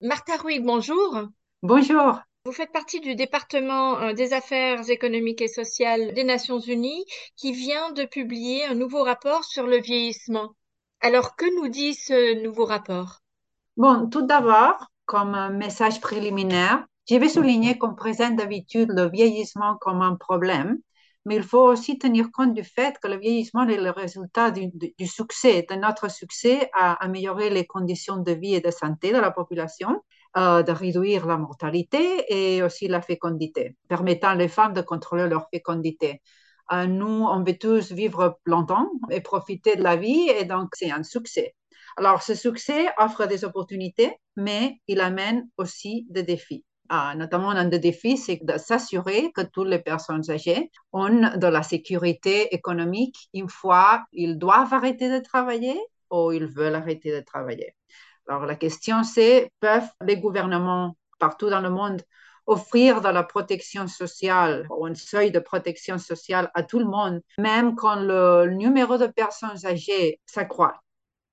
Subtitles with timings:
[0.00, 1.22] Martha Ruy, bonjour.
[1.62, 2.20] Bonjour.
[2.44, 7.52] Vous faites partie du département euh, des affaires économiques et sociales des Nations Unies qui
[7.52, 10.54] vient de publier un nouveau rapport sur le vieillissement.
[11.00, 13.18] Alors, que nous dit ce nouveau rapport?
[13.76, 19.76] Bon, tout d'abord, comme un message préliminaire, je vais souligner qu'on présente d'habitude le vieillissement
[19.80, 20.78] comme un problème,
[21.24, 24.70] mais il faut aussi tenir compte du fait que le vieillissement est le résultat du,
[25.06, 29.30] succès, de notre succès à améliorer les conditions de vie et de santé de la
[29.30, 30.02] population
[30.36, 35.48] euh, de réduire la mortalité et aussi la fécondité, permettant les femmes de contrôler leur
[35.50, 36.22] fécondité.
[36.72, 40.90] Euh, nous, on veut tous vivre longtemps et profiter de la vie, et donc c'est
[40.90, 41.54] un succès.
[41.96, 46.64] Alors, ce succès offre des opportunités, mais il amène aussi des défis.
[46.90, 51.46] Ah, notamment, un des défis, c'est de s'assurer que toutes les personnes âgées ont de
[51.46, 55.78] la sécurité économique une fois ils doivent arrêter de travailler
[56.10, 57.74] ou ils veulent arrêter de travailler.
[58.28, 62.02] Alors la question c'est, peuvent les gouvernements partout dans le monde
[62.46, 67.20] offrir de la protection sociale ou un seuil de protection sociale à tout le monde,
[67.38, 70.80] même quand le numéro de personnes âgées s'accroît?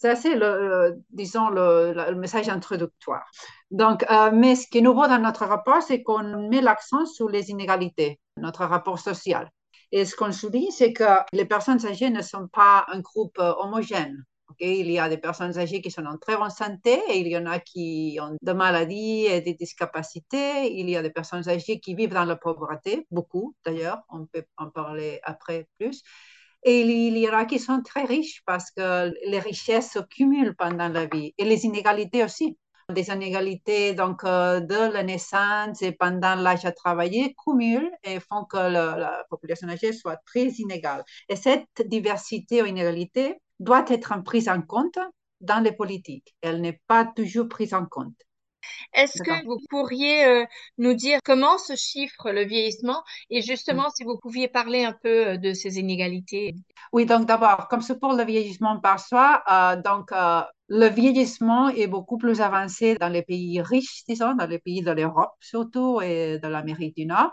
[0.00, 3.24] C'est le, disons, le, le, message introductoire.
[3.70, 7.28] Donc, euh, mais ce qui est nouveau dans notre rapport, c'est qu'on met l'accent sur
[7.28, 9.50] les inégalités, notre rapport social.
[9.92, 14.24] Et ce qu'on souligne, c'est que les personnes âgées ne sont pas un groupe homogène.
[14.58, 17.46] Il y a des personnes âgées qui sont en très bonne santé il y en
[17.46, 20.78] a qui ont des maladies et des discapacités.
[20.78, 24.44] Il y a des personnes âgées qui vivent dans la pauvreté, beaucoup d'ailleurs, on peut
[24.56, 26.02] en parler après plus.
[26.62, 30.54] Et il y en a qui sont très riches parce que les richesses se cumulent
[30.56, 32.58] pendant la vie et les inégalités aussi.
[32.90, 38.44] Des inégalités donc, euh, de la naissance et pendant l'âge à travailler cumulent et font
[38.44, 41.04] que la population âgée soit très inégale.
[41.28, 44.98] Et cette diversité ou inégalité doit être prise en compte
[45.40, 46.34] dans les politiques.
[46.42, 48.16] Elle n'est pas toujours prise en compte.
[48.92, 50.44] Est-ce que vous pourriez euh,
[50.78, 55.28] nous dire comment se chiffre le vieillissement et justement si vous pouviez parler un peu
[55.28, 56.54] euh, de ces inégalités?
[56.92, 61.68] Oui, donc d'abord, comme c'est pour le vieillissement par soi, euh, donc euh, le vieillissement
[61.68, 66.00] est beaucoup plus avancé dans les pays riches, disons, dans les pays de l'Europe surtout
[66.00, 67.30] et de l'Amérique du Nord.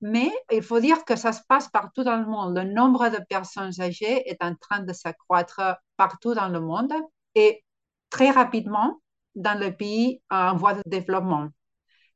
[0.00, 2.56] Mais il faut dire que ça se passe partout dans le monde.
[2.56, 5.60] Le nombre de personnes âgées est en train de s'accroître
[5.96, 6.92] partout dans le monde
[7.34, 7.62] et
[8.08, 9.00] très rapidement
[9.34, 11.48] dans les pays en voie de développement.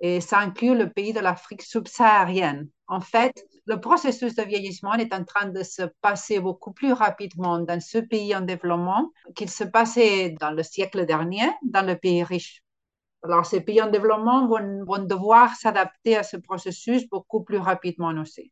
[0.00, 2.68] Et ça inclut le pays de l'Afrique subsaharienne.
[2.86, 7.58] En fait, le processus de vieillissement est en train de se passer beaucoup plus rapidement
[7.58, 12.24] dans ce pays en développement qu'il se passait dans le siècle dernier dans le pays
[12.24, 12.62] riche.
[13.22, 18.12] Alors, ces pays en développement vont, vont devoir s'adapter à ce processus beaucoup plus rapidement
[18.18, 18.50] aussi.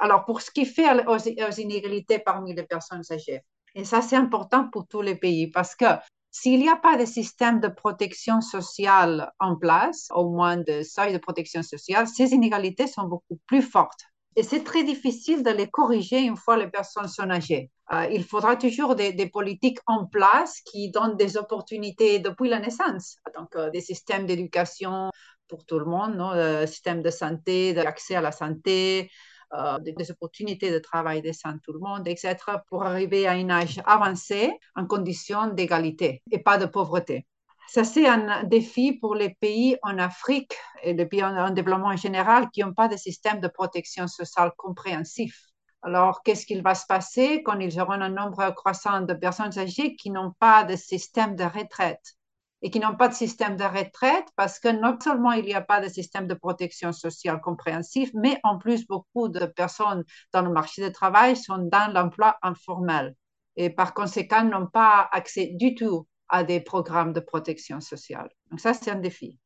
[0.00, 3.42] Alors, pour ce qui fait aux, aux inégalités parmi les personnes âgées,
[3.74, 5.84] et ça, c'est important pour tous les pays parce que
[6.30, 11.12] s'il n'y a pas de système de protection sociale en place, au moins de seuil
[11.12, 14.04] de protection sociale, ces inégalités sont beaucoup plus fortes.
[14.36, 17.70] Et c'est très difficile de les corriger une fois les personnes sont âgées.
[17.92, 23.16] Euh, il faudra toujours des, politiques en place qui donnent des opportunités depuis la naissance.
[23.36, 25.10] Donc, euh, des systèmes d'éducation
[25.48, 26.30] pour tout le monde, non?
[26.30, 29.10] Euh, système de santé, de l'accès à la santé,
[29.52, 32.36] euh, des, opportunités de travail décent tout le monde, etc.,
[32.68, 37.26] pour arriver à un âge avancé en conditions d'égalité et pas de pauvreté.
[37.68, 41.88] Ça, c'est un défi pour les pays en Afrique et les pays en, en développement
[41.88, 45.50] en général qui n'ont pas de système de protection sociale compréhensif.
[45.82, 49.96] Alors, qu'est-ce qu'il va se passer quand ils auront un nombre croissant de personnes âgées
[49.96, 52.16] qui n'ont pas de système de retraite?
[52.62, 55.62] Et qui n'ont pas de système de retraite parce que non seulement il n'y a
[55.62, 60.50] pas de système de protection sociale compréhensif, mais en plus beaucoup de personnes dans le
[60.50, 63.14] marché du travail sont dans l'emploi informel
[63.56, 68.30] et par conséquent n'ont pas accès du tout à des programmes de protection sociale.
[68.50, 69.39] Donc ça, c'est un défi.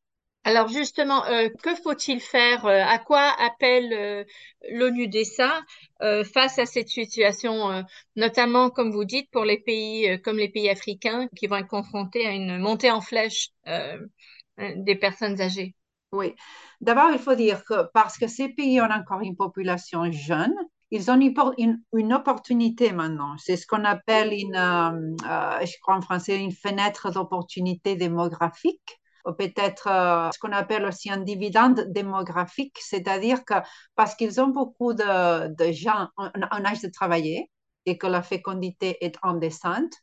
[0.47, 4.23] Alors justement, euh, que faut-il faire euh, À quoi appelle euh,
[4.71, 5.61] l'ONU-DESA
[6.31, 7.83] face à cette situation,
[8.15, 12.27] notamment comme vous dites pour les pays comme les pays africains qui vont être confrontés
[12.27, 13.49] à une montée en flèche
[14.57, 15.73] des personnes âgées?
[16.11, 16.33] Oui.
[16.81, 20.53] D'abord, il faut dire que parce que ces pays ont encore une population jeune,
[20.91, 21.19] ils ont
[21.57, 23.35] une, opportunité maintenant.
[23.37, 28.99] C'est ce qu'on appelle je crois en français, une fenêtre d'opportunité démographique
[29.33, 33.55] peut-être euh, ce qu'on appelle aussi un dividende démographique, c'est-à-dire que
[33.95, 37.51] parce qu'ils ont beaucoup de, gens en, âge de travailler
[37.85, 39.93] et que la fécondité est en descente,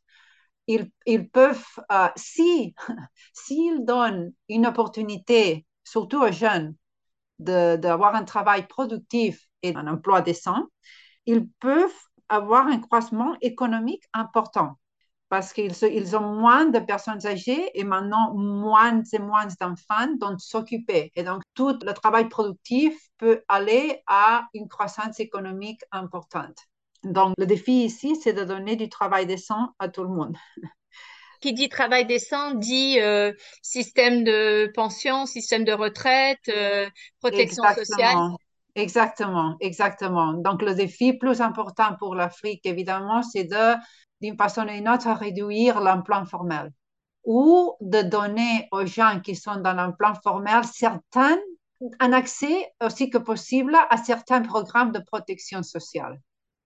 [0.67, 2.75] ils, ils peuvent, euh, si
[3.33, 6.75] s'ils donnent une opportunité, surtout aux jeunes,
[7.39, 10.67] d'avoir un travail productif et un emploi décent,
[11.27, 11.91] ils peuvent
[12.29, 14.79] avoir un croissement économique important
[15.33, 20.37] parce qu'ils ils ont moins de personnes âgées et maintenant moins et moins d'enfants dont
[20.37, 21.11] s'occuper.
[21.17, 26.59] Et donc, tout le travail productif peut aller à une croissance économique importante.
[27.03, 30.37] Donc, le défi ici, c'est de donner du travail décent à tout le monde.
[31.41, 33.33] Qui dit travail décent dit euh,
[33.63, 36.87] système de pension, système de retraite, euh,
[37.21, 38.19] protection sociale.
[38.75, 40.35] Exactement, exactement.
[40.35, 43.75] Donc, le défi plus important pour l'Afrique, évidemment, c'est de,
[44.23, 46.73] d'une façon ou d'une autre, réduire l'emploi formel
[47.25, 51.39] ou de donner aux gens qui sont dans l'emploi formel certains,
[52.01, 56.21] un accès aussi que possible à certains programmes de protection sociale.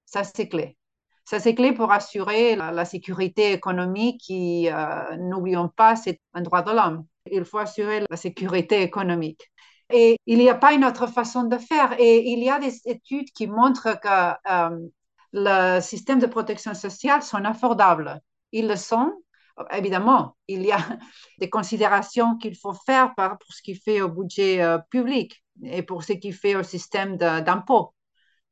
[0.04, 0.76] Ça, c'est clé.
[1.24, 6.62] Ça, c'est clé pour assurer la, sécurité économique qui, euh, n'oublions pas, c'est un droit
[6.62, 7.06] de l'homme.
[7.30, 9.50] Il faut assurer la sécurité économique.
[9.92, 11.98] Et il n'y a pas une autre façon de faire.
[11.98, 14.88] Et il y a des études qui montrent que euh,
[15.38, 18.20] le système de protection sociale sont affordables.
[18.52, 19.12] Ils le sont.
[19.70, 20.78] Évidemment, il y a
[21.38, 26.04] des considérations qu'il faut faire pour ce qui fait au budget euh, public et pour
[26.04, 27.94] ce qui fait au système d'impôt.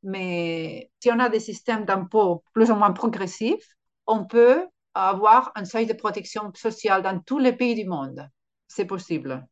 [0.02, 3.66] Mais si on a des systèmes d'impôts plus ou moins progressifs,
[4.06, 8.28] on peut avoir un seuil de protection sociale dans tous les pays du monde.
[8.68, 9.46] C'est possible.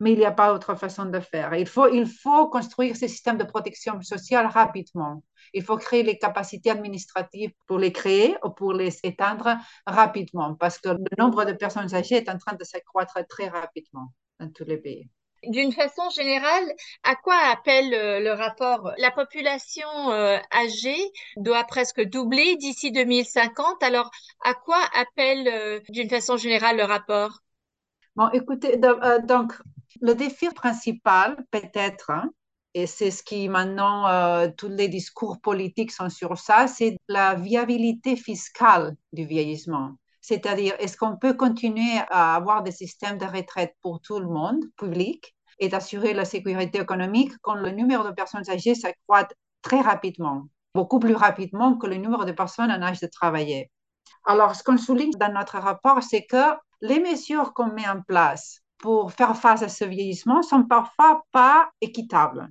[0.00, 1.54] Mais il n'y a pas autre façon de faire.
[1.54, 5.22] Il faut, il faut construire ces systèmes de protection sociale rapidement.
[5.54, 9.56] Il faut créer les capacités administratives pour les créer ou pour les éteindre
[9.86, 14.12] rapidement parce que le nombre de personnes âgées est en train de s'accroître très rapidement
[14.38, 15.08] dans tous les pays.
[15.44, 16.64] D'une façon générale,
[17.04, 18.92] à quoi appelle euh, le rapport?
[18.98, 20.98] La population euh, âgée
[21.36, 23.82] doit presque doubler d'ici 2050.
[23.82, 24.10] Alors,
[24.44, 27.38] à quoi appelle euh, d'une façon générale le rapport?
[28.16, 28.78] Bon, écoutez,
[29.22, 29.52] donc
[30.00, 32.30] le défi principal, peut-être, hein,
[32.74, 38.14] et c'est ce qui maintenant, tous les discours politiques sont sur ça, c'est la viabilité
[38.14, 39.92] fiscale du vieillissement.
[40.20, 44.62] C'est-à-dire, est-ce qu'on peut continuer à avoir des systèmes de retraite pour tout le monde,
[44.76, 49.26] public, et d'assurer la sécurité économique quand le numéro de personnes âgées s'accroît
[49.62, 50.44] très rapidement,
[50.74, 53.70] beaucoup plus rapidement que le numéro de personnes en âge de travailler?
[54.24, 58.60] Alors, ce qu'on souligne dans notre rapport, c'est que les mesures qu'on met en place
[58.78, 62.48] pour faire face à ce vieillissement sont parfois pas équitables.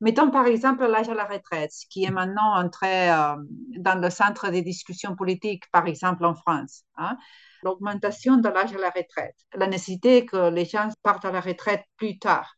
[0.00, 3.34] Mettons par exemple l'âge à la retraite, qui est maintenant entré euh,
[3.78, 6.84] dans le centre des discussions politiques, par exemple en France.
[6.96, 7.16] Hein.
[7.64, 11.82] L'augmentation de l'âge à la retraite, la nécessité que les gens partent à la retraite
[11.96, 12.54] plus tard.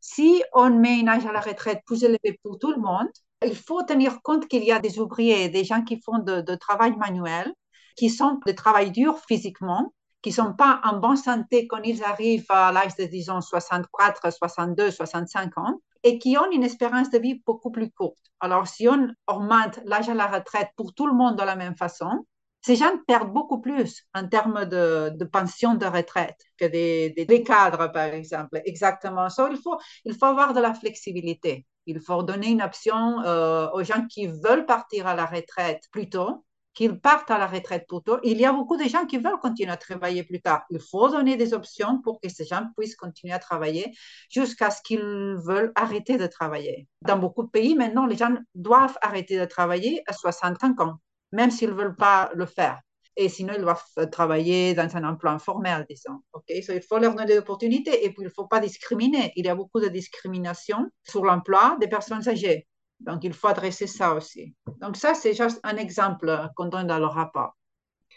[0.00, 3.10] Si on met un âge à la retraite plus élevé pour tout le monde,
[3.44, 6.96] il faut tenir compte qu'il y a des ouvriers, des gens qui font de travail
[6.96, 7.52] manuel,
[7.96, 9.92] qui sont de travail dur physiquement,
[10.26, 14.90] qui sont pas en bonne santé quand ils arrivent à l'âge de, disons, 64, 62,
[14.90, 18.18] 65 ans et qui ont une espérance de vie beaucoup plus courte.
[18.40, 21.76] Alors, si on augmente l'âge à la retraite pour tout le monde de la même
[21.76, 22.26] façon,
[22.60, 28.06] ces gens perdent beaucoup plus en termes de, pension de retraite que des, cadres, par
[28.06, 28.60] exemple.
[28.64, 29.48] Exactement ça.
[29.52, 31.66] Il faut, il faut avoir de la flexibilité.
[31.86, 36.10] Il faut donner une option euh, aux gens qui veulent partir à la retraite plus
[36.10, 36.44] tôt
[36.76, 38.18] qu'ils partent à la retraite plus tôt.
[38.22, 40.64] Il y a beaucoup de gens qui veulent continuer à travailler plus tard.
[40.70, 43.96] Il faut donner des options pour que ces gens puissent continuer à travailler
[44.30, 46.86] jusqu'à ce qu'ils veulent arrêter de travailler.
[47.00, 50.96] Dans beaucoup de pays, maintenant, les gens doivent arrêter de travailler à 65 ans,
[51.32, 52.80] même s'ils ne veulent pas le faire.
[53.16, 53.82] Et sinon, ils doivent
[54.12, 56.20] travailler dans un emploi informel, disons.
[56.34, 56.62] Okay?
[56.68, 59.32] il faut leur donner des opportunités et puis il ne faut pas discriminer.
[59.36, 62.66] Il y a beaucoup de discrimination sur l'emploi des personnes âgées.
[63.00, 64.54] Donc, il faut adresser ça aussi.
[64.80, 67.56] Donc, ça, c'est juste un exemple qu'on donne dans le rapport.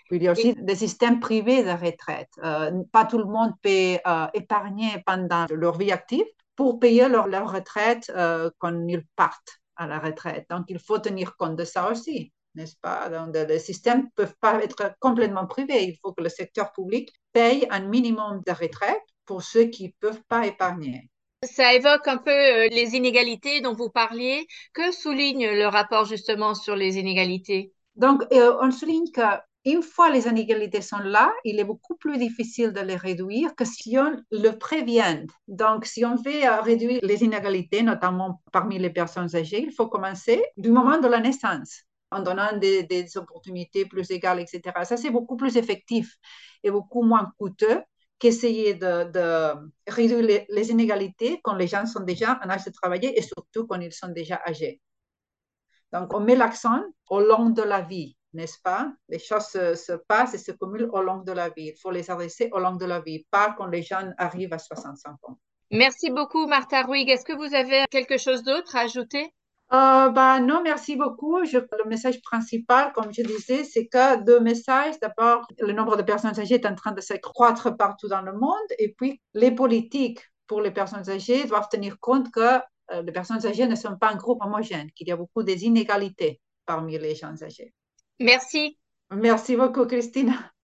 [0.07, 2.29] Puis, il y a aussi des systèmes privés de retraite.
[2.43, 7.27] Euh, pas tout le monde peut euh, épargner pendant leur vie active pour payer leur,
[7.27, 10.45] leur retraite euh, quand ils partent à la retraite.
[10.49, 13.09] Donc, il faut tenir compte de ça aussi, n'est-ce pas?
[13.09, 15.83] Donc, les systèmes ne peuvent pas être complètement privés.
[15.83, 19.91] Il faut que le secteur public paye un minimum de retraite pour ceux qui ne
[19.99, 21.09] peuvent pas épargner.
[21.43, 24.45] Ça évoque un peu euh, les inégalités dont vous parliez.
[24.73, 27.71] Que souligne le rapport justement sur les inégalités?
[27.95, 32.73] Donc, euh, on souligne qu'une fois les inégalités sont là, il est beaucoup plus difficile
[32.73, 35.25] de les réduire que si on le prévient.
[35.47, 40.43] Donc, si on veut réduire les inégalités, notamment parmi les personnes âgées, il faut commencer
[40.57, 44.83] du moment de la naissance en donnant des opportunités plus égales, etc.
[44.83, 46.17] Ça, c'est beaucoup plus effectif
[46.63, 47.81] et beaucoup moins coûteux
[48.19, 49.53] qu'essayer de,
[49.87, 53.79] réduire les, inégalités quand les gens sont déjà en âge de travailler et surtout quand
[53.79, 54.81] ils sont déjà âgés.
[55.91, 58.91] Donc, on met l'accent au long de la vie, n'est-ce pas?
[59.07, 61.71] Les choses se, passent et se cumulent au long de la vie.
[61.73, 64.59] Il faut les adresser au long de la vie, pas quand les gens arrivent à
[64.59, 65.39] 65 ans.
[65.71, 67.09] Merci beaucoup, Martha Ruig.
[67.09, 69.33] Est-ce que vous avez quelque chose d'autre à ajouter?
[69.71, 71.45] Euh, bah, non, merci beaucoup.
[71.45, 74.99] Je- le message principal, comme je disais, c'est que deux messages.
[74.99, 78.69] D'abord, le nombre de personnes âgées est en train de s'accroître partout dans le monde.
[78.79, 82.59] Et puis, les politiques pour les personnes âgées doivent tenir compte que
[82.91, 86.41] euh, les personnes âgées ne sont pas un groupe homogène, qu'il y a beaucoup d'inégalités
[86.65, 87.73] parmi les gens âgés.
[88.19, 88.79] Merci.
[89.11, 90.33] Merci beaucoup, Christine.